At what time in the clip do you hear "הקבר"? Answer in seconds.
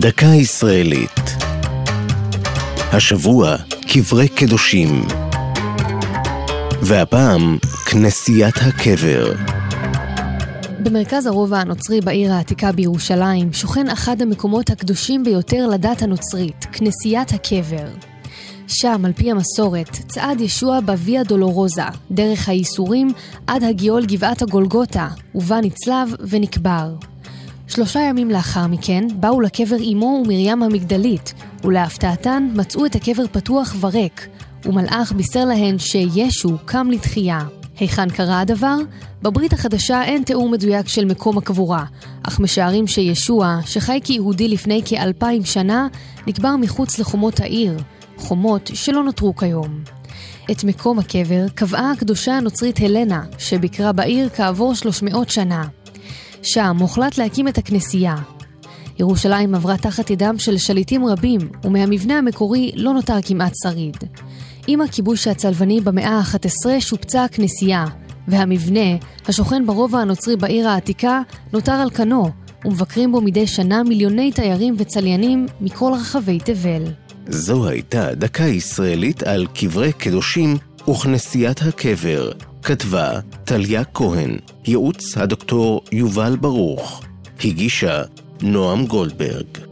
8.56-9.32, 17.32-17.88, 32.94-33.26, 50.98-51.48, 81.62-82.30